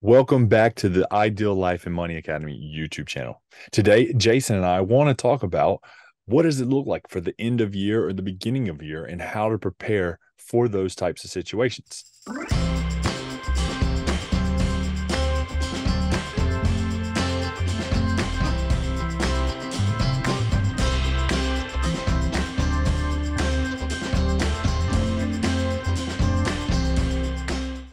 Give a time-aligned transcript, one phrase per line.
[0.00, 3.42] Welcome back to the Ideal Life and Money Academy YouTube channel.
[3.72, 5.80] Today, Jason and I want to talk about
[6.24, 9.04] what does it look like for the end of year or the beginning of year
[9.04, 12.04] and how to prepare for those types of situations.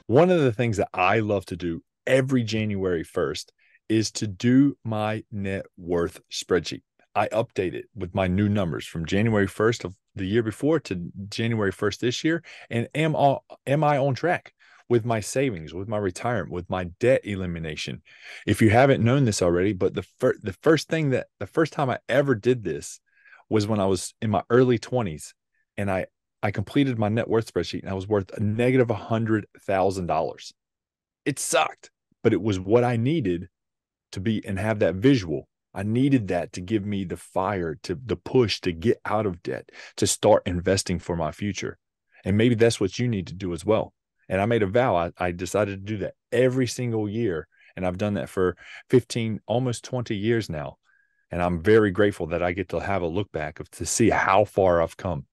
[0.05, 3.45] One of the things that I love to do every January 1st
[3.89, 6.81] is to do my net worth spreadsheet.
[7.15, 11.11] I update it with my new numbers from January 1st of the year before to
[11.29, 12.43] January 1st this year.
[12.69, 14.53] And am, all, am I on track
[14.89, 18.01] with my savings, with my retirement, with my debt elimination?
[18.45, 21.73] If you haven't known this already, but the, fir- the first thing that the first
[21.73, 22.99] time I ever did this
[23.49, 25.33] was when I was in my early 20s
[25.77, 26.07] and I
[26.43, 30.53] I completed my net worth spreadsheet and I was worth a negative hundred thousand dollars.
[31.25, 31.89] It sucked
[32.25, 33.49] but it was what I needed
[34.11, 35.47] to be and have that visual.
[35.75, 39.43] I needed that to give me the fire, to the push to get out of
[39.43, 41.77] debt, to start investing for my future.
[42.23, 43.93] And maybe that's what you need to do as well.
[44.27, 44.95] And I made a vow.
[44.95, 47.47] I, I decided to do that every single year.
[47.75, 48.57] And I've done that for
[48.89, 50.77] 15, almost 20 years now.
[51.29, 54.09] And I'm very grateful that I get to have a look back of to see
[54.09, 55.27] how far I've come.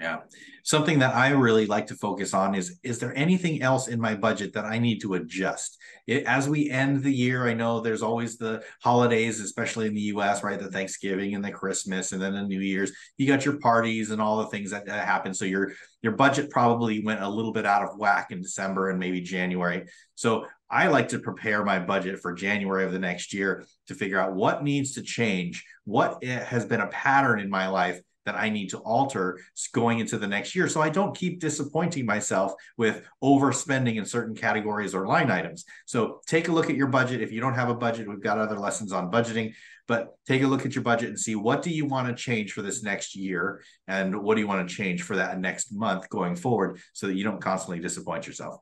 [0.00, 0.20] Yeah.
[0.64, 4.16] Something that I really like to focus on is is there anything else in my
[4.16, 5.78] budget that I need to adjust?
[6.08, 10.00] It, as we end the year, I know there's always the holidays, especially in the
[10.14, 10.58] US, right?
[10.58, 12.92] The Thanksgiving and the Christmas and then the New Year's.
[13.18, 15.32] You got your parties and all the things that, that happen.
[15.32, 15.72] So your
[16.02, 19.84] your budget probably went a little bit out of whack in December and maybe January.
[20.16, 24.18] So I like to prepare my budget for January of the next year to figure
[24.18, 28.34] out what needs to change, what eh, has been a pattern in my life that
[28.34, 29.38] I need to alter
[29.72, 30.68] going into the next year.
[30.68, 35.64] So I don't keep disappointing myself with overspending in certain categories or line items.
[35.86, 37.20] So take a look at your budget.
[37.20, 39.54] If you don't have a budget, we've got other lessons on budgeting,
[39.86, 42.52] but take a look at your budget and see what do you want to change
[42.52, 46.08] for this next year and what do you want to change for that next month
[46.08, 48.56] going forward so that you don't constantly disappoint yourself.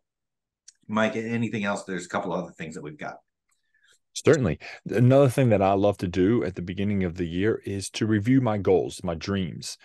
[0.88, 1.84] Mike, anything else?
[1.84, 3.16] There's a couple other things that we've got.
[4.14, 4.58] Certainly.
[4.86, 8.06] Another thing that I love to do at the beginning of the year is to
[8.06, 9.78] review my goals, my dreams.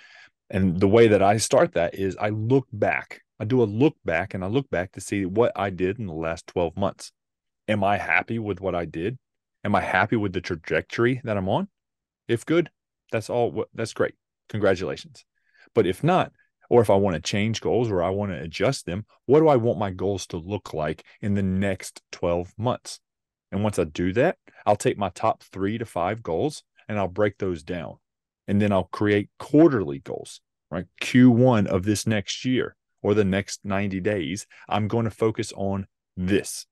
[0.49, 3.21] And the way that I start that is I look back.
[3.39, 6.07] I do a look back and I look back to see what I did in
[6.07, 7.11] the last 12 months.
[7.67, 9.17] Am I happy with what I did?
[9.63, 11.67] Am I happy with the trajectory that I'm on?
[12.27, 12.69] If good,
[13.11, 14.15] that's all that's great.
[14.49, 15.25] Congratulations.
[15.73, 16.31] But if not,
[16.69, 19.47] or if I want to change goals or I want to adjust them, what do
[19.47, 22.99] I want my goals to look like in the next 12 months?
[23.51, 27.07] And once I do that, I'll take my top three to five goals and I'll
[27.07, 27.97] break those down.
[28.47, 30.41] And then I'll create quarterly goals,
[30.71, 30.85] right?
[31.01, 35.87] Q1 of this next year or the next 90 days, I'm going to focus on
[36.15, 36.65] this.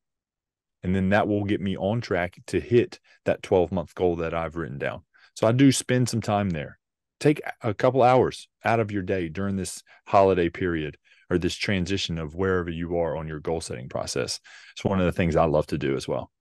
[0.84, 4.34] And then that will get me on track to hit that 12 month goal that
[4.34, 5.04] I've written down.
[5.36, 6.80] So I do spend some time there.
[7.20, 10.98] Take a couple hours out of your day during this holiday period
[11.30, 14.40] or this transition of wherever you are on your goal setting process.
[14.74, 16.32] It's one of the things I love to do as well.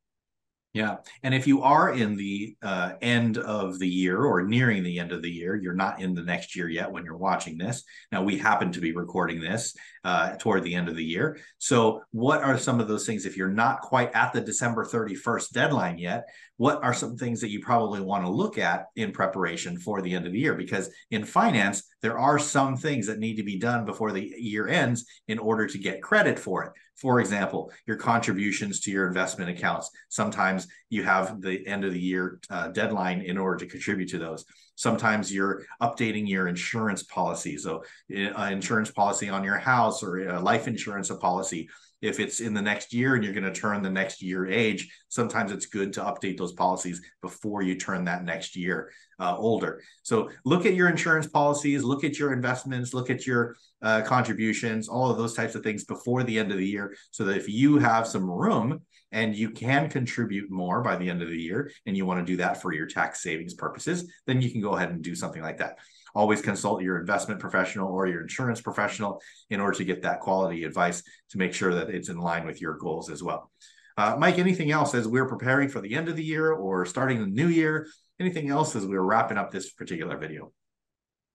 [0.75, 0.97] Yeah.
[1.23, 5.13] And if you are in the uh, end of the year or nearing the end
[5.13, 7.85] of the year, you're not in the next year yet when you're watching this.
[8.11, 11.39] Now, we happen to be recording this uh, toward the end of the year.
[11.59, 15.53] So, what are some of those things if you're not quite at the December 31st
[15.53, 16.25] deadline yet?
[16.57, 20.13] What are some things that you probably want to look at in preparation for the
[20.13, 20.55] end of the year?
[20.55, 24.67] Because in finance, there are some things that need to be done before the year
[24.67, 26.73] ends in order to get credit for it.
[26.97, 29.91] For example, your contributions to your investment accounts.
[30.09, 34.19] Sometimes you have the end of the year uh, deadline in order to contribute to
[34.19, 34.45] those.
[34.77, 37.57] Sometimes you're updating your insurance policy.
[37.59, 37.85] So,
[38.15, 41.69] uh, insurance policy on your house or a life insurance policy
[42.05, 44.93] if it's in the next year and you're going to turn the next year age,
[45.09, 49.83] sometimes it's good to update those policies before you turn that next year uh, older.
[50.03, 54.89] So look at your insurance policies, look at your investments, look at your uh, contributions,
[54.89, 57.49] all of those types of things before the end of the year, so that if
[57.49, 58.81] you have some room
[59.13, 62.33] and you can contribute more by the end of the year and you want to
[62.33, 65.43] do that for your tax savings purposes, then you can go ahead and do something
[65.43, 65.79] like that
[66.15, 69.21] always consult your investment professional or your insurance professional
[69.51, 72.61] in order to get that quality advice to make sure that it's in line with
[72.61, 73.51] your goals as well.
[73.97, 77.21] Uh, Mike, anything else as we're preparing for the end of the year or starting
[77.21, 77.87] the new year?
[78.21, 80.53] Anything else as we're wrapping up this particular video?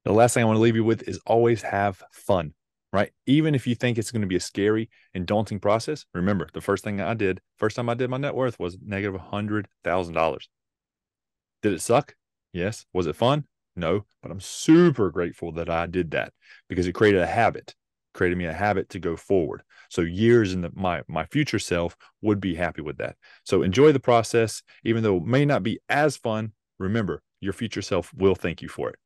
[0.05, 2.53] The last thing I want to leave you with is always have fun,
[2.93, 3.11] right?
[3.25, 6.61] Even if you think it's going to be a scary and daunting process, remember the
[6.61, 10.47] first thing I did, first time I did my net worth was negative $100,000.
[11.61, 12.15] Did it suck?
[12.53, 12.85] Yes.
[12.93, 13.45] Was it fun?
[13.75, 16.33] No, but I'm super grateful that I did that
[16.69, 17.75] because it created a habit.
[18.13, 19.61] created me a habit to go forward.
[19.89, 23.15] So years in the, my my future self would be happy with that.
[23.43, 26.53] So enjoy the process, even though it may not be as fun.
[26.79, 28.99] Remember, your future self will thank you for it.